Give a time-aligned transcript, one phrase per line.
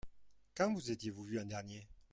[0.55, 1.87] Quand vous étiez-vous vu en dernier?